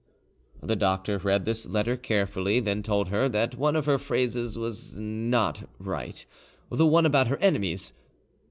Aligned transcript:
The 0.63 0.75
doctor 0.75 1.19
read 1.19 1.45
this 1.45 1.67
letter 1.67 1.95
carefully; 1.95 2.59
then 2.59 2.77
he 2.79 2.81
told 2.81 3.09
her 3.09 3.29
that 3.29 3.53
one 3.53 3.75
of 3.75 3.85
her 3.85 3.99
phrases 3.99 4.57
was 4.57 4.97
not 4.97 5.69
right—the 5.77 6.85
one 6.87 7.05
about 7.05 7.27
her 7.27 7.37
enemies. 7.37 7.93